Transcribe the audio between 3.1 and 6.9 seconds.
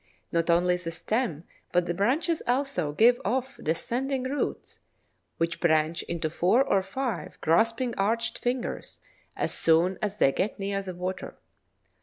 off descending roots, which branch into four or